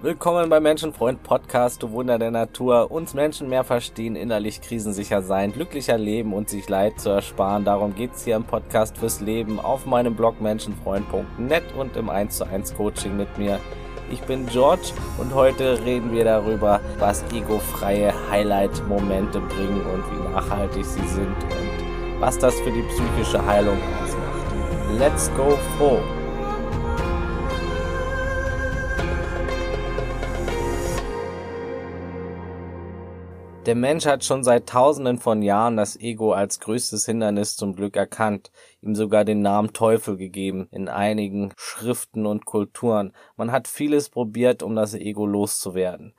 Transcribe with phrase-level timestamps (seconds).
[0.00, 2.92] Willkommen beim Menschenfreund Podcast, du Wunder der Natur.
[2.92, 7.64] Uns Menschen mehr verstehen, innerlich krisensicher sein, glücklicher leben und sich Leid zu ersparen.
[7.64, 12.44] Darum geht's hier im Podcast fürs Leben auf meinem Blog menschenfreund.net und im 1 zu
[12.44, 13.58] 1 Coaching mit mir.
[14.12, 20.84] Ich bin George und heute reden wir darüber, was egofreie Highlight-Momente bringen und wie nachhaltig
[20.84, 24.96] sie sind und was das für die psychische Heilung ausmacht.
[24.96, 25.98] Let's go froh!
[33.68, 37.96] Der Mensch hat schon seit Tausenden von Jahren das Ego als größtes Hindernis zum Glück
[37.96, 38.50] erkannt,
[38.80, 43.12] ihm sogar den Namen Teufel gegeben in einigen Schriften und Kulturen.
[43.36, 46.14] Man hat vieles probiert, um das Ego loszuwerden.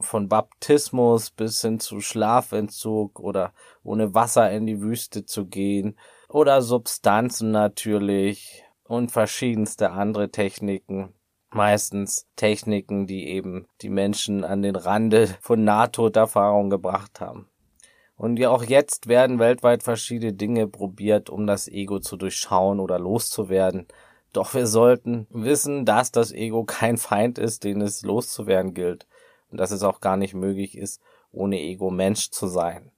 [0.00, 3.52] Von Baptismus bis hin zu Schlafentzug oder
[3.82, 5.98] ohne Wasser in die Wüste zu gehen
[6.30, 11.12] oder Substanzen natürlich und verschiedenste andere Techniken
[11.54, 17.48] meistens Techniken, die eben die Menschen an den Rande von Nahtoderfahrung gebracht haben.
[18.16, 22.98] Und ja, auch jetzt werden weltweit verschiedene Dinge probiert, um das Ego zu durchschauen oder
[22.98, 23.86] loszuwerden.
[24.32, 29.06] Doch wir sollten wissen, dass das Ego kein Feind ist, den es loszuwerden gilt.
[29.50, 31.00] Und dass es auch gar nicht möglich ist,
[31.32, 32.92] ohne Ego Mensch zu sein.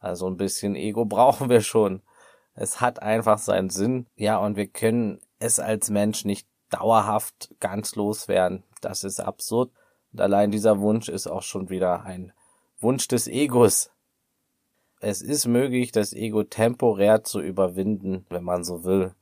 [0.00, 2.02] Also ein bisschen Ego brauchen wir schon.
[2.54, 4.06] Es hat einfach seinen Sinn.
[4.16, 8.62] Ja, und wir können es als Mensch nicht dauerhaft ganz loswerden.
[8.80, 9.70] Das ist absurd.
[10.12, 12.32] Und allein dieser Wunsch ist auch schon wieder ein
[12.80, 13.90] Wunsch des Egos.
[15.00, 19.14] Es ist möglich, das Ego temporär zu überwinden, wenn man so will.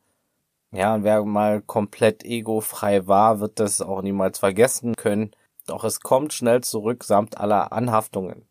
[0.73, 5.31] Ja, und wer mal komplett egofrei war, wird das auch niemals vergessen können.
[5.67, 8.47] Doch es kommt schnell zurück samt aller Anhaftungen.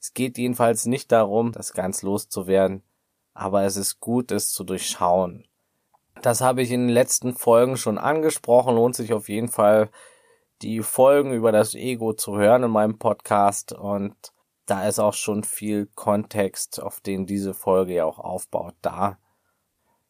[0.00, 2.82] Es geht jedenfalls nicht darum, das ganz loszuwerden,
[3.34, 5.44] aber es ist gut, es zu durchschauen.
[6.22, 8.76] Das habe ich in den letzten Folgen schon angesprochen.
[8.76, 9.90] Lohnt sich auf jeden Fall,
[10.62, 13.72] die Folgen über das Ego zu hören in meinem Podcast.
[13.72, 14.14] Und
[14.66, 19.18] da ist auch schon viel Kontext, auf den diese Folge ja auch aufbaut, da.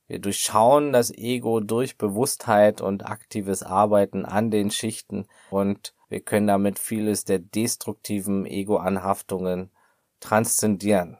[0.06, 6.46] Wir durchschauen das Ego durch Bewusstheit und aktives Arbeiten an den Schichten und wir können
[6.46, 9.70] damit vieles der destruktiven Ego-Anhaftungen
[10.20, 11.16] transzendieren.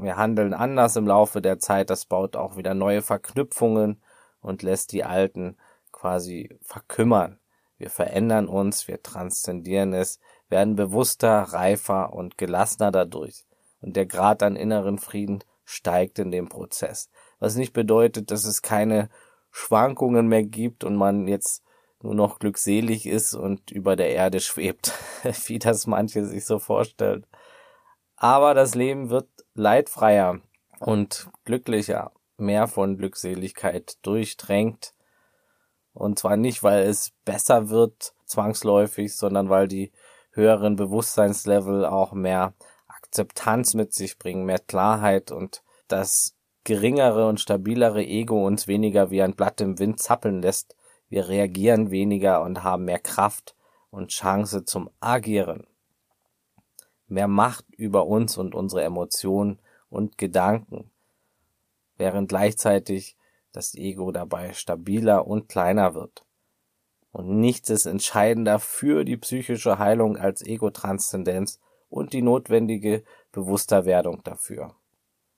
[0.00, 4.00] Wir handeln anders im Laufe der Zeit, das baut auch wieder neue Verknüpfungen
[4.44, 5.56] und lässt die alten
[5.90, 7.38] quasi verkümmern.
[7.78, 13.44] Wir verändern uns, wir transzendieren es, werden bewusster, reifer und gelassener dadurch.
[13.80, 17.10] Und der Grad an inneren Frieden steigt in dem Prozess.
[17.38, 19.08] Was nicht bedeutet, dass es keine
[19.50, 21.62] Schwankungen mehr gibt und man jetzt
[22.02, 24.92] nur noch glückselig ist und über der Erde schwebt,
[25.46, 27.26] wie das manche sich so vorstellen.
[28.16, 30.40] Aber das Leben wird leidfreier
[30.80, 34.94] und glücklicher mehr von Glückseligkeit durchdrängt.
[35.92, 39.92] Und zwar nicht, weil es besser wird zwangsläufig, sondern weil die
[40.32, 42.54] höheren Bewusstseinslevel auch mehr
[42.88, 46.34] Akzeptanz mit sich bringen, mehr Klarheit und das
[46.64, 50.74] geringere und stabilere Ego uns weniger wie ein Blatt im Wind zappeln lässt.
[51.08, 53.54] Wir reagieren weniger und haben mehr Kraft
[53.90, 55.66] und Chance zum Agieren.
[57.06, 60.90] Mehr Macht über uns und unsere Emotionen und Gedanken
[61.96, 63.16] während gleichzeitig
[63.52, 66.24] das Ego dabei stabiler und kleiner wird.
[67.12, 74.74] Und nichts ist entscheidender für die psychische Heilung als Ego-Transzendenz und die notwendige Bewussterwerdung dafür.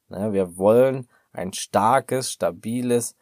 [0.08, 3.14] Ne, wir wollen ein starkes, stabiles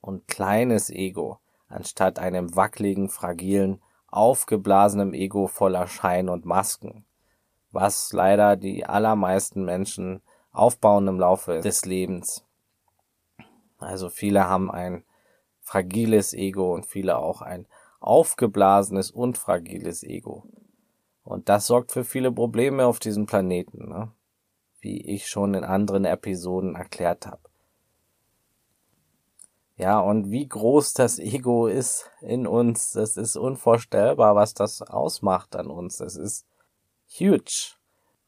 [0.00, 7.04] und kleines Ego, anstatt einem wackeligen, fragilen, aufgeblasenen Ego voller Schein und Masken,
[7.70, 10.20] was leider die allermeisten Menschen
[10.50, 12.44] aufbauen im Laufe des Lebens.
[13.84, 15.04] Also viele haben ein
[15.60, 17.66] fragiles Ego und viele auch ein
[18.00, 20.44] aufgeblasenes und fragiles Ego.
[21.22, 24.12] Und das sorgt für viele Probleme auf diesem Planeten, ne?
[24.80, 27.40] wie ich schon in anderen Episoden erklärt habe.
[29.76, 35.56] Ja, und wie groß das Ego ist in uns, das ist unvorstellbar, was das ausmacht
[35.56, 35.96] an uns.
[35.96, 36.46] Das ist
[37.08, 37.74] huge.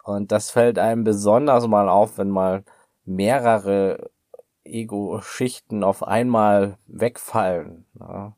[0.03, 2.64] Und das fällt einem besonders mal auf, wenn mal
[3.05, 4.11] mehrere
[4.67, 7.87] Ego-Schichten auf einmal wegfallen.
[7.99, 8.35] Ja.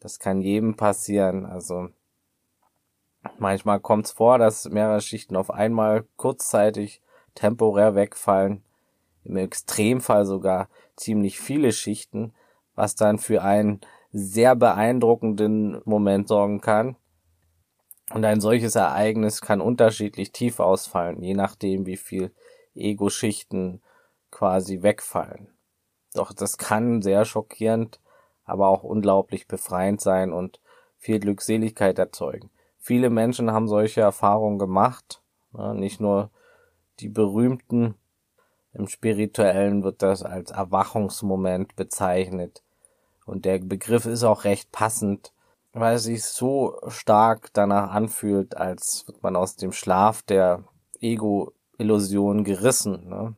[0.00, 1.46] Das kann jedem passieren.
[1.46, 1.88] Also
[3.38, 7.02] manchmal kommt es vor, dass mehrere Schichten auf einmal kurzzeitig
[7.34, 8.62] temporär wegfallen.
[9.24, 12.32] Im Extremfall sogar ziemlich viele Schichten,
[12.74, 13.80] was dann für einen
[14.12, 16.96] sehr beeindruckenden Moment sorgen kann.
[18.12, 22.32] Und ein solches Ereignis kann unterschiedlich tief ausfallen, je nachdem, wie viel
[22.74, 23.82] Ego-Schichten
[24.30, 25.55] quasi wegfallen.
[26.16, 28.00] Doch das kann sehr schockierend,
[28.44, 30.60] aber auch unglaublich befreiend sein und
[30.96, 32.50] viel Glückseligkeit erzeugen.
[32.78, 35.22] Viele Menschen haben solche Erfahrungen gemacht,
[35.52, 35.74] ne?
[35.74, 36.30] nicht nur
[37.00, 37.94] die berühmten.
[38.72, 42.62] Im spirituellen wird das als Erwachungsmoment bezeichnet.
[43.24, 45.32] Und der Begriff ist auch recht passend,
[45.72, 50.64] weil es sich so stark danach anfühlt, als wird man aus dem Schlaf der
[51.00, 53.08] Ego-Illusion gerissen.
[53.08, 53.34] Ne?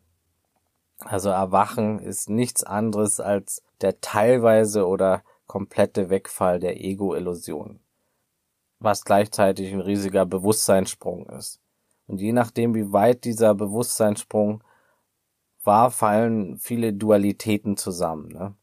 [1.04, 7.80] Also Erwachen ist nichts anderes als der teilweise oder komplette Wegfall der Ego-Illusion,
[8.80, 11.60] was gleichzeitig ein riesiger Bewusstseinssprung ist.
[12.06, 14.62] Und je nachdem, wie weit dieser Bewusstseinssprung
[15.62, 18.28] war, fallen viele Dualitäten zusammen.
[18.28, 18.54] Ne?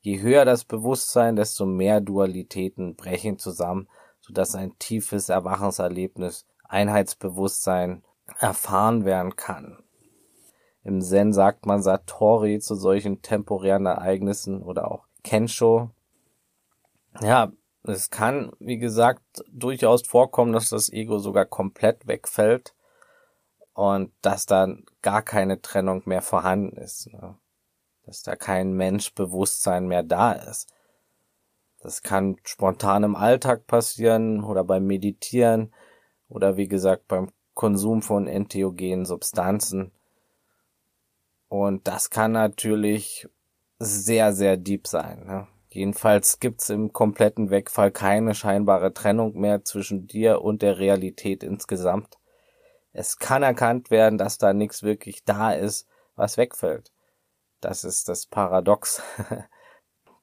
[0.00, 3.88] Je höher das Bewusstsein, desto mehr Dualitäten brechen zusammen,
[4.20, 8.02] sodass ein tiefes Erwachenserlebnis, Einheitsbewusstsein
[8.38, 9.82] erfahren werden kann.
[10.88, 15.90] Im Zen sagt man Satori zu solchen temporären Ereignissen oder auch Kensho.
[17.20, 17.52] Ja,
[17.82, 22.74] es kann, wie gesagt, durchaus vorkommen, dass das Ego sogar komplett wegfällt
[23.74, 27.12] und dass dann gar keine Trennung mehr vorhanden ist.
[27.12, 27.36] Ne?
[28.06, 30.72] Dass da kein Menschbewusstsein mehr da ist.
[31.80, 35.70] Das kann spontan im Alltag passieren oder beim Meditieren
[36.30, 39.92] oder wie gesagt beim Konsum von entheogenen Substanzen.
[41.48, 43.28] Und das kann natürlich
[43.78, 45.24] sehr, sehr deep sein.
[45.24, 45.48] Ne?
[45.70, 52.18] Jedenfalls gibt's im kompletten Wegfall keine scheinbare Trennung mehr zwischen dir und der Realität insgesamt.
[52.92, 55.86] Es kann erkannt werden, dass da nichts wirklich da ist,
[56.16, 56.90] was wegfällt.
[57.60, 59.02] Das ist das Paradox.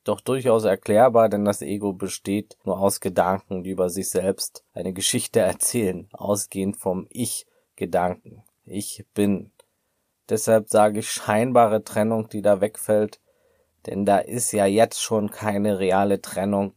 [0.04, 4.94] Doch durchaus erklärbar, denn das Ego besteht nur aus Gedanken, die über sich selbst eine
[4.94, 8.44] Geschichte erzählen, ausgehend vom Ich-Gedanken.
[8.66, 9.52] Ich bin.
[10.30, 13.20] Deshalb sage ich scheinbare Trennung, die da wegfällt,
[13.86, 16.74] denn da ist ja jetzt schon keine reale Trennung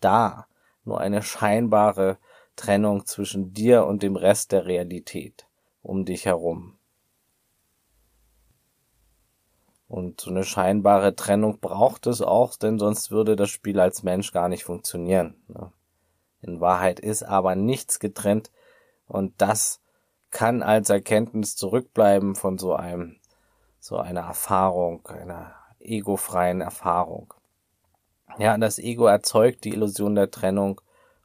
[0.00, 0.46] da,
[0.84, 2.18] nur eine scheinbare
[2.56, 5.46] Trennung zwischen dir und dem Rest der Realität
[5.82, 6.78] um dich herum.
[9.88, 14.32] Und so eine scheinbare Trennung braucht es auch, denn sonst würde das Spiel als Mensch
[14.32, 15.42] gar nicht funktionieren.
[15.48, 15.70] Ne?
[16.40, 18.50] In Wahrheit ist aber nichts getrennt
[19.06, 19.81] und das
[20.32, 23.16] kann als Erkenntnis zurückbleiben von so einem,
[23.78, 27.34] so einer Erfahrung, einer egofreien Erfahrung.
[28.38, 30.80] Ja, das Ego erzeugt die Illusion der Trennung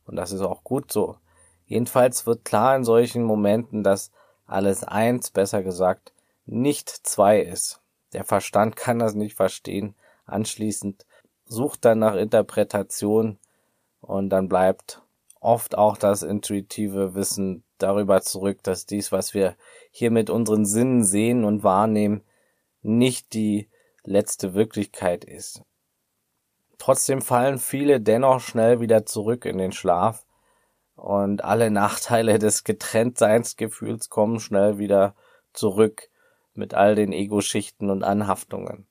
[0.06, 1.18] und das ist auch gut so.
[1.66, 4.12] Jedenfalls wird klar in solchen Momenten, dass
[4.46, 6.14] alles eins, besser gesagt,
[6.46, 7.82] nicht zwei ist.
[8.14, 9.96] Der Verstand kann das nicht verstehen.
[10.26, 11.06] Anschließend
[11.46, 13.38] sucht dann nach Interpretation
[14.02, 15.02] und dann bleibt
[15.40, 19.56] oft auch das intuitive Wissen darüber zurück, dass dies, was wir
[19.92, 22.24] hier mit unseren Sinnen sehen und wahrnehmen,
[22.82, 23.70] nicht die
[24.04, 25.62] letzte Wirklichkeit ist.
[26.78, 30.26] Trotzdem fallen viele dennoch schnell wieder zurück in den Schlaf
[30.96, 35.16] und alle Nachteile des Getrenntseins-Gefühls kommen schnell wieder
[35.54, 36.10] zurück
[36.54, 38.88] mit all den Ego-Schichten und Anhaftungen.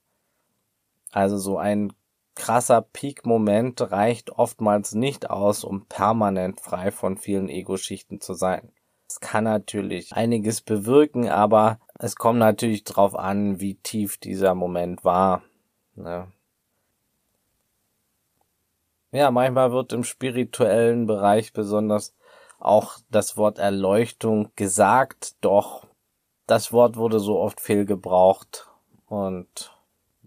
[1.11, 1.93] Also so ein
[2.35, 8.71] krasser Peak-Moment reicht oftmals nicht aus, um permanent frei von vielen Ego-Schichten zu sein.
[9.17, 15.03] Es kann natürlich einiges bewirken, aber es kommt natürlich drauf an, wie tief dieser Moment
[15.03, 15.41] war.
[15.95, 16.31] Ne?
[19.11, 22.13] Ja, manchmal wird im spirituellen Bereich besonders
[22.59, 25.87] auch das Wort Erleuchtung gesagt, doch
[26.45, 28.69] das Wort wurde so oft fehlgebraucht
[29.07, 29.75] und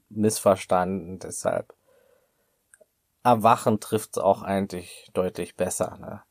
[0.09, 1.75] missverstanden, deshalb
[3.23, 5.97] Erwachen trifft's auch eigentlich deutlich besser.
[6.00, 6.23] Ne?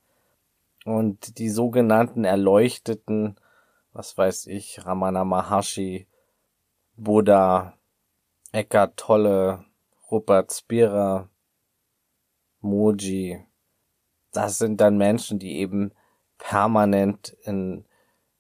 [0.86, 3.36] Und die sogenannten Erleuchteten,
[3.94, 6.08] was weiß ich, Ramana Maharshi,
[6.96, 7.74] Buddha,
[8.52, 9.66] Eckhart Tolle,
[10.10, 11.30] Rupert Spira,
[12.62, 13.46] Moji,
[14.32, 15.92] das sind dann Menschen, die eben
[16.38, 17.86] permanent in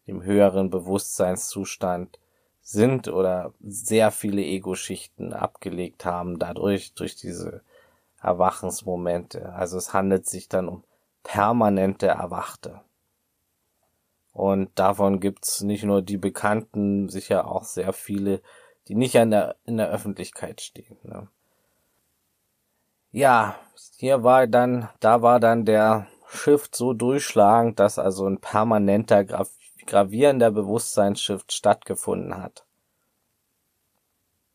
[0.07, 2.19] dem höheren Bewusstseinszustand
[2.61, 7.63] sind oder sehr viele Ego-Schichten abgelegt haben dadurch, durch diese
[8.21, 9.53] Erwachensmomente.
[9.53, 10.83] Also es handelt sich dann um
[11.23, 12.81] permanente Erwachte.
[14.31, 18.41] Und davon gibt's nicht nur die Bekannten, sicher auch sehr viele,
[18.87, 20.97] die nicht in der, in der Öffentlichkeit stehen.
[21.03, 21.27] Ne?
[23.11, 23.55] Ja,
[23.97, 29.25] hier war dann, da war dann der Shift so durchschlagend, dass also ein permanenter
[29.85, 32.65] gravierender Bewusstseinsshift stattgefunden hat.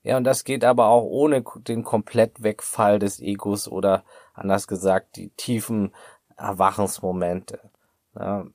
[0.05, 4.05] Ja, und das geht aber auch ohne den Komplettwegfall des Egos oder
[4.35, 5.95] anders gesagt die tiefen
[6.37, 7.61] Erwachensmomente.
[8.15, 8.47] Ja,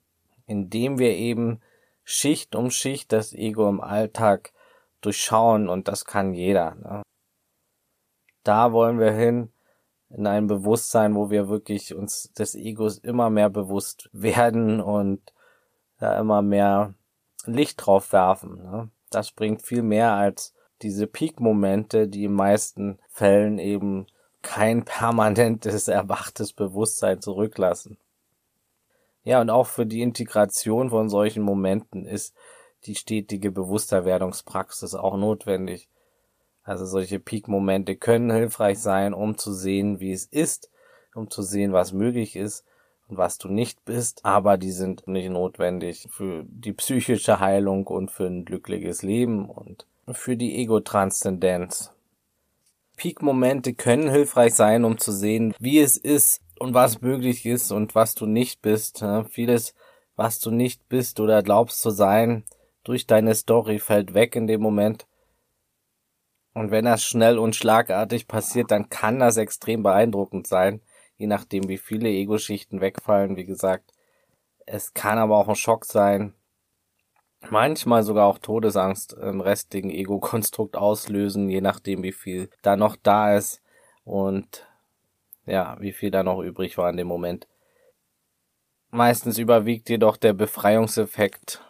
[0.46, 1.60] indem wir eben
[2.04, 4.52] Schicht um Schicht das Ego im Alltag
[5.00, 6.74] durchschauen und das kann jeder.
[6.74, 7.02] Ne?
[8.42, 9.52] Da wollen wir hin,
[10.08, 15.32] in einem Bewusstsein, wo wir wirklich uns des Egos immer mehr bewusst werden und
[15.98, 16.94] da immer mehr
[17.46, 18.62] Licht drauf werfen.
[18.62, 18.90] Ne?
[19.10, 24.06] Das bringt viel mehr als diese Peak-Momente, die in meisten Fällen eben
[24.42, 27.98] kein permanentes erwachtes Bewusstsein zurücklassen.
[29.22, 32.34] Ja, und auch für die Integration von solchen Momenten ist
[32.86, 35.88] die stetige Bewussterwerdungspraxis auch notwendig.
[36.62, 40.70] Also solche Peak-Momente können hilfreich sein, um zu sehen, wie es ist,
[41.14, 42.64] um zu sehen, was möglich ist
[43.08, 48.10] und was du nicht bist, aber die sind nicht notwendig für die psychische Heilung und
[48.10, 51.92] für ein glückliches Leben und für die Ego-Transzendenz.
[53.00, 57.94] Peak-Momente können hilfreich sein, um zu sehen, wie es ist und was möglich ist und
[57.94, 59.02] was du nicht bist.
[59.30, 59.74] Vieles,
[60.16, 62.44] was du nicht bist oder glaubst zu sein,
[62.84, 65.06] durch deine Story fällt weg in dem Moment.
[66.52, 70.82] Und wenn das schnell und schlagartig passiert, dann kann das extrem beeindruckend sein,
[71.16, 73.94] je nachdem wie viele Ego-Schichten wegfallen, wie gesagt.
[74.66, 76.34] Es kann aber auch ein Schock sein,
[77.48, 83.36] manchmal sogar auch Todesangst im restlichen Ego-Konstrukt auslösen, je nachdem, wie viel da noch da
[83.36, 83.62] ist
[84.04, 84.66] und
[85.46, 87.48] ja, wie viel da noch übrig war in dem Moment.
[88.90, 91.64] Meistens überwiegt jedoch der Befreiungseffekt.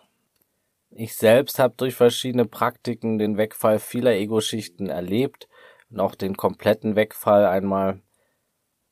[0.90, 5.48] Ich selbst habe durch verschiedene Praktiken den Wegfall vieler Ego-Schichten erlebt
[5.90, 8.00] und auch den kompletten Wegfall einmal.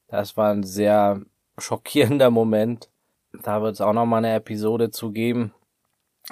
[0.09, 1.23] Das war ein sehr
[1.59, 2.89] schockierender Moment.
[3.43, 5.53] Da wird es auch noch mal eine Episode zu geben.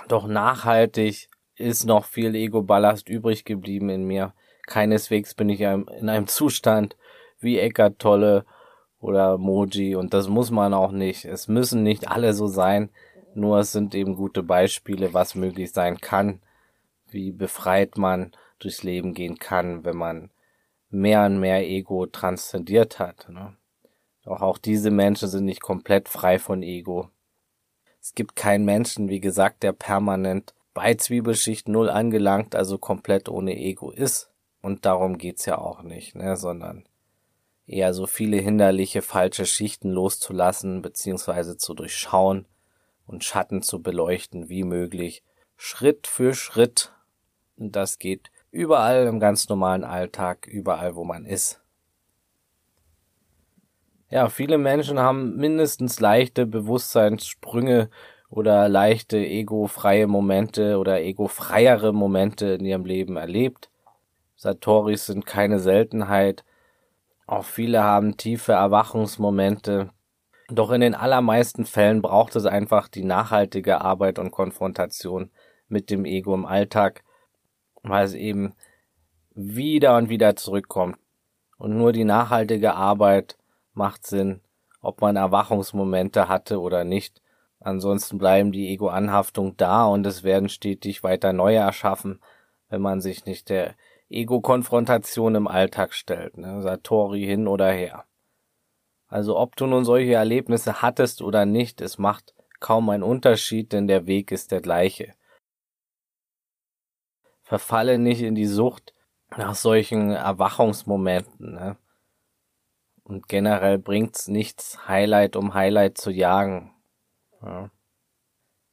[0.09, 4.35] Doch nachhaltig ist noch viel Ego-Ballast übrig geblieben in mir.
[4.67, 6.97] Keineswegs bin ich in einem Zustand
[7.41, 8.45] wie Eckart Tolle
[9.01, 11.25] oder Moji und das muss man auch nicht.
[11.25, 12.91] Es müssen nicht alle so sein,
[13.35, 16.41] nur es sind eben gute Beispiele, was möglich sein kann,
[17.11, 20.31] wie befreit man durchs Leben gehen kann, wenn man
[20.91, 23.29] mehr und mehr Ego transzendiert hat.
[23.29, 23.57] Ne?
[24.25, 27.11] Doch auch diese Menschen sind nicht komplett frei von Ego.
[28.07, 33.57] Es gibt keinen Menschen, wie gesagt, der permanent bei Zwiebelschicht Null angelangt, also komplett ohne
[33.57, 34.31] Ego ist.
[34.63, 36.85] Und darum geht's ja auch nicht, ne, sondern
[37.67, 42.47] eher so viele hinderliche falsche Schichten loszulassen, beziehungsweise zu durchschauen
[43.09, 45.25] und Schatten zu beleuchten, wie möglich,
[45.57, 46.93] Schritt für Schritt.
[47.57, 51.61] Und das geht überall im ganz normalen Alltag, überall, wo man ist.
[54.09, 57.91] Ja, viele Menschen haben mindestens leichte Bewusstseinssprünge
[58.31, 63.69] oder leichte ego-freie Momente oder ego-freiere Momente in ihrem Leben erlebt.
[64.37, 66.45] Satoris sind keine Seltenheit.
[67.27, 69.91] Auch viele haben tiefe Erwachungsmomente.
[70.49, 75.31] Doch in den allermeisten Fällen braucht es einfach die nachhaltige Arbeit und Konfrontation
[75.67, 77.03] mit dem Ego im Alltag,
[77.83, 78.55] weil es eben
[79.35, 80.97] wieder und wieder zurückkommt.
[81.59, 83.37] Und nur die nachhaltige Arbeit
[83.77, 84.41] macht Sinn,
[84.81, 87.23] ob man Erwachungsmomente hatte oder nicht.
[87.61, 92.21] Ansonsten bleiben die Ego-Anhaftung da und es werden stetig weiter neue erschaffen,
[92.69, 93.75] wenn man sich nicht der
[94.09, 96.63] Ego-Konfrontation im Alltag stellt, ne?
[96.63, 98.05] Satori hin oder her.
[99.09, 103.87] Also ob du nun solche Erlebnisse hattest oder nicht, es macht kaum einen Unterschied, denn
[103.87, 105.15] der Weg ist der gleiche.
[107.43, 108.93] Verfalle nicht in die Sucht
[109.37, 111.53] nach solchen Erwachungsmomenten.
[111.55, 111.77] Ne?
[113.09, 116.73] Und generell bringt's nichts, Highlight um Highlight zu jagen.
[117.41, 117.71] Ja.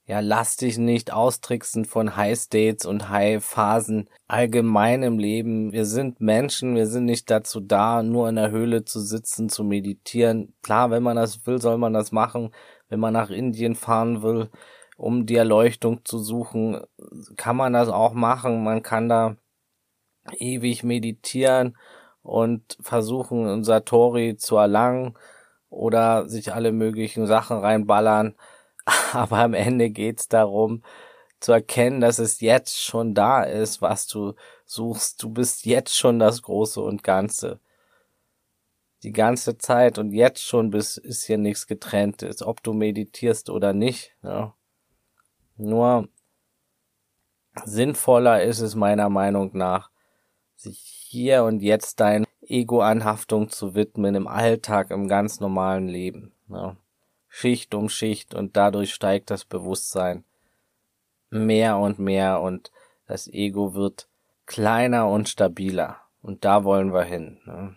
[0.07, 5.71] ja, lass dich nicht austricksen von High States und High Phasen allgemein im Leben.
[5.71, 9.63] Wir sind Menschen, wir sind nicht dazu da, nur in der Höhle zu sitzen, zu
[9.63, 10.55] meditieren.
[10.63, 12.49] Klar, wenn man das will, soll man das machen.
[12.89, 14.49] Wenn man nach Indien fahren will,
[14.97, 16.81] um die Erleuchtung zu suchen,
[17.37, 18.63] kann man das auch machen.
[18.63, 19.37] Man kann da
[20.39, 21.77] ewig meditieren
[22.23, 25.15] und versuchen, ein Satori zu erlangen
[25.69, 28.35] oder sich alle möglichen Sachen reinballern.
[29.13, 30.83] Aber am Ende geht's darum,
[31.39, 34.33] zu erkennen, dass es jetzt schon da ist, was du
[34.65, 35.21] suchst.
[35.21, 37.59] Du bist jetzt schon das Große und Ganze.
[39.03, 43.73] Die ganze Zeit und jetzt schon bist, ist hier nichts getrenntes, ob du meditierst oder
[43.73, 44.15] nicht.
[44.23, 44.55] Ja.
[45.57, 46.07] Nur
[47.65, 49.91] sinnvoller ist es meiner Meinung nach,
[50.63, 56.33] sich hier und jetzt dein Ego-Anhaftung zu widmen im Alltag, im ganz normalen Leben.
[56.49, 56.75] Ja.
[57.27, 60.23] Schicht um Schicht und dadurch steigt das Bewusstsein
[61.29, 62.71] mehr und mehr und
[63.07, 64.07] das Ego wird
[64.45, 65.97] kleiner und stabiler.
[66.21, 67.39] Und da wollen wir hin.
[67.45, 67.75] Ne?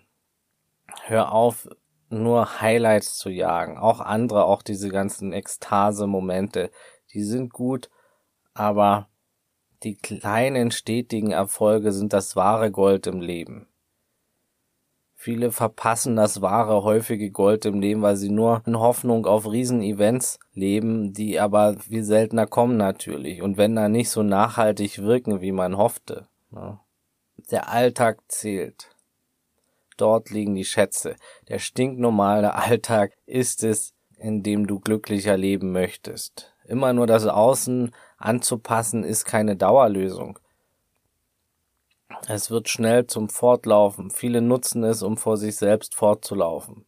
[1.04, 1.68] Hör auf,
[2.08, 3.78] nur Highlights zu jagen.
[3.78, 6.70] Auch andere, auch diese ganzen Ekstase-Momente,
[7.12, 7.90] die sind gut,
[8.54, 9.08] aber
[9.82, 13.68] die kleinen stetigen Erfolge sind das wahre Gold im Leben.
[15.18, 20.38] Viele verpassen das wahre, häufige Gold im Leben, weil sie nur in Hoffnung auf Riesenevents
[20.52, 23.42] leben, die aber viel seltener kommen natürlich.
[23.42, 26.28] Und wenn da nicht so nachhaltig wirken, wie man hoffte.
[26.50, 26.78] Ne?
[27.50, 28.94] Der Alltag zählt.
[29.96, 31.16] Dort liegen die Schätze.
[31.48, 36.54] Der stinknormale Alltag ist es, in dem du glücklicher leben möchtest.
[36.66, 40.38] Immer nur das Außen anzupassen ist keine Dauerlösung.
[42.28, 44.10] Es wird schnell zum Fortlaufen.
[44.10, 46.86] Viele nutzen es, um vor sich selbst fortzulaufen.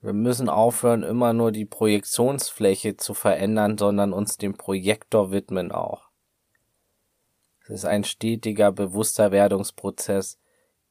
[0.00, 6.10] Wir müssen aufhören, immer nur die Projektionsfläche zu verändern, sondern uns dem Projektor widmen auch.
[7.62, 10.38] Es ist ein stetiger Bewussterwerdungsprozess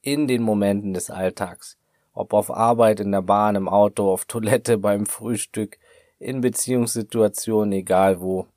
[0.02, 1.78] in den Momenten des Alltags.
[2.14, 5.80] Ob auf Arbeit, in der Bahn, im Auto, auf Toilette, beim Frühstück,
[6.26, 8.48] in Beziehungssituationen, egal wo.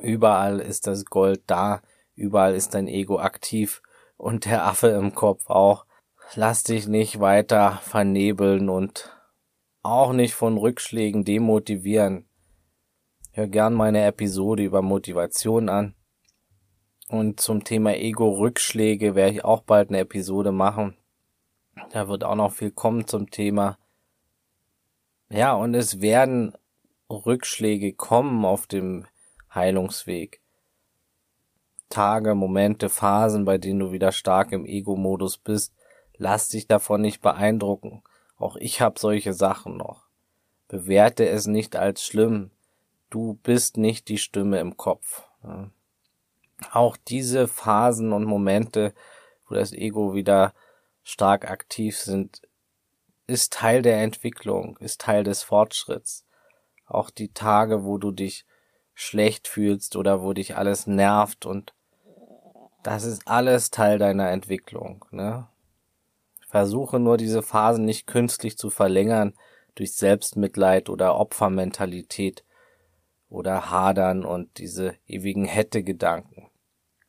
[0.00, 1.82] Überall ist das Gold da,
[2.20, 3.80] Überall ist dein Ego aktiv
[4.18, 5.86] und der Affe im Kopf auch.
[6.34, 9.10] Lass dich nicht weiter vernebeln und
[9.82, 12.28] auch nicht von Rückschlägen demotivieren.
[13.32, 15.94] Hör gern meine Episode über Motivation an.
[17.08, 20.98] Und zum Thema Ego-Rückschläge werde ich auch bald eine Episode machen.
[21.90, 23.78] Da wird auch noch viel kommen zum Thema.
[25.30, 26.52] Ja, und es werden
[27.10, 29.06] Rückschläge kommen auf dem
[29.52, 30.40] Heilungsweg.
[31.88, 35.74] Tage, Momente, Phasen, bei denen du wieder stark im Ego-Modus bist.
[36.16, 38.02] Lass dich davon nicht beeindrucken.
[38.36, 40.06] Auch ich habe solche Sachen noch.
[40.68, 42.52] Bewerte es nicht als schlimm.
[43.10, 45.24] Du bist nicht die Stimme im Kopf.
[46.70, 48.94] Auch diese Phasen und Momente,
[49.48, 50.54] wo das Ego wieder
[51.02, 52.42] stark aktiv sind,
[53.26, 56.24] ist Teil der Entwicklung, ist Teil des Fortschritts.
[56.90, 58.44] Auch die Tage, wo du dich
[58.94, 61.72] schlecht fühlst oder wo dich alles nervt und
[62.82, 65.04] das ist alles Teil deiner Entwicklung.
[65.10, 65.46] Ne?
[66.48, 69.34] Versuche nur diese Phasen nicht künstlich zu verlängern
[69.76, 72.44] durch Selbstmitleid oder Opfermentalität
[73.28, 76.48] oder Hadern und diese ewigen Hätte-Gedanken.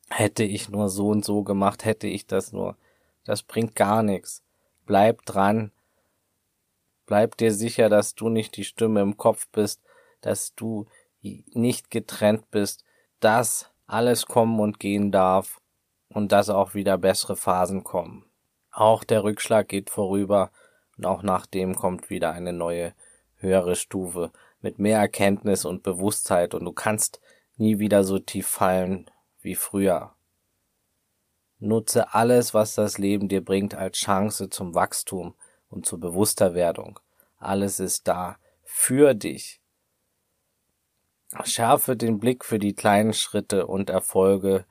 [0.08, 2.76] Hätte ich nur so und so gemacht, hätte ich das nur.
[3.24, 4.42] Das bringt gar nichts.
[4.86, 5.72] Bleib dran.
[7.06, 9.82] Bleib dir sicher, dass du nicht die Stimme im Kopf bist,
[10.20, 10.86] dass du
[11.20, 12.84] nicht getrennt bist,
[13.20, 15.60] dass alles kommen und gehen darf
[16.08, 18.24] und dass auch wieder bessere Phasen kommen.
[18.70, 20.50] Auch der Rückschlag geht vorüber
[20.96, 22.94] und auch nach dem kommt wieder eine neue,
[23.36, 27.20] höhere Stufe mit mehr Erkenntnis und Bewusstheit und du kannst
[27.56, 29.10] nie wieder so tief fallen
[29.40, 30.14] wie früher.
[31.58, 35.34] Nutze alles, was das Leben dir bringt, als Chance zum Wachstum
[35.72, 37.00] und zur Bewussterwerdung.
[37.38, 39.60] Alles ist da für dich.
[41.44, 44.66] Schärfe den Blick für die kleinen Schritte und Erfolge,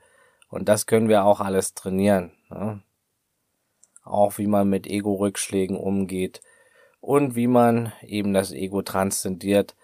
[0.48, 2.32] und das können wir auch alles trainieren.
[2.50, 2.82] Ne?
[4.04, 6.42] Auch wie man mit Ego-Rückschlägen umgeht
[7.00, 9.74] und wie man eben das Ego transzendiert.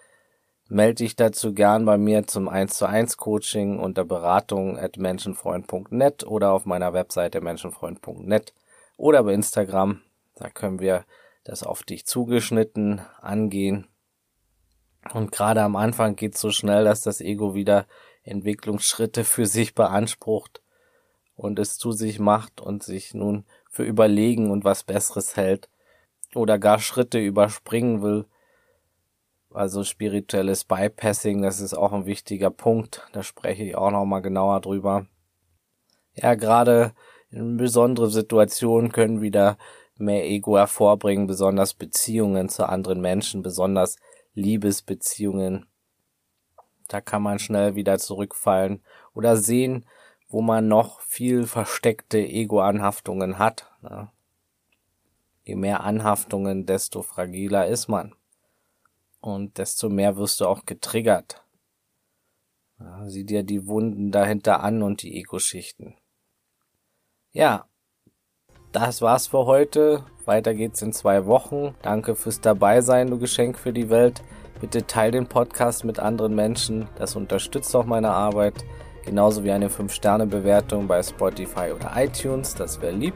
[0.67, 6.23] Melde dich dazu gern bei mir zum 1 zu 1 Coaching unter Beratung at menschenfreund.net
[6.27, 8.53] oder auf meiner Webseite menschenfreund.net
[8.95, 10.01] oder bei Instagram.
[10.39, 11.05] Da können wir
[11.43, 13.87] das auf dich zugeschnitten angehen.
[15.13, 17.85] Und gerade am Anfang geht es so schnell, dass das Ego wieder
[18.23, 20.61] Entwicklungsschritte für sich beansprucht
[21.35, 25.69] und es zu sich macht und sich nun für überlegen und was Besseres hält
[26.35, 28.25] oder gar Schritte überspringen will.
[29.51, 33.07] Also spirituelles Bypassing, das ist auch ein wichtiger Punkt.
[33.13, 35.07] Da spreche ich auch noch mal genauer drüber.
[36.13, 36.93] Ja, gerade
[37.31, 39.57] in besondere Situationen können wieder
[39.99, 43.97] mehr Ego hervorbringen, besonders Beziehungen zu anderen Menschen, besonders
[44.33, 45.67] Liebesbeziehungen.
[46.87, 48.83] Da kann man schnell wieder zurückfallen
[49.13, 49.85] oder sehen,
[50.27, 53.71] wo man noch viel versteckte Ego-Anhaftungen hat.
[53.81, 54.09] Ne?
[55.43, 58.15] Je mehr Anhaftungen, desto fragiler ist man.
[59.21, 61.43] Und desto mehr wirst du auch getriggert.
[63.05, 65.95] Sieh dir die Wunden dahinter an und die Ego-Schichten.
[67.31, 67.68] Ja,
[68.71, 70.03] das war's für heute.
[70.25, 71.73] Weiter geht's in zwei Wochen.
[71.81, 74.21] Danke fürs Dabeisein, du Geschenk für die Welt.
[74.61, 76.87] Bitte teil den Podcast mit anderen Menschen.
[76.97, 78.53] Das unterstützt auch meine Arbeit.
[79.05, 82.53] Genauso wie eine 5-Sterne-Bewertung bei Spotify oder iTunes.
[82.53, 83.15] Das wäre lieb.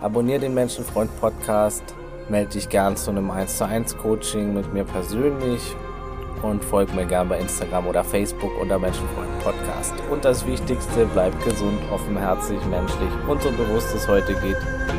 [0.00, 1.82] Abonnier den Menschenfreund Podcast.
[2.28, 5.74] Melde dich gern zu einem 1 zu 1 Coaching mit mir persönlich
[6.42, 9.94] und folg mir gern bei Instagram oder Facebook unter Menschenfreund Podcast.
[10.10, 14.56] Und das Wichtigste, bleib gesund, offenherzig, menschlich und so bewusst es heute geht.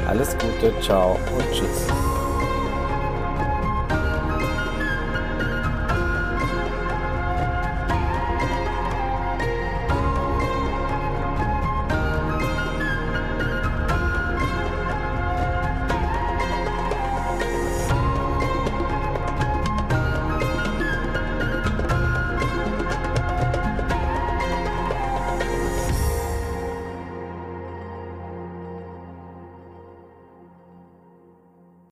[0.08, 2.12] Alles Gute, ciao und tschüss.